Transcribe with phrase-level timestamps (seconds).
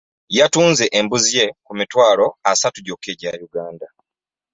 [0.37, 3.87] Yatunze embuzzi ye ku mitwalo asatu gyokka egya Uganda.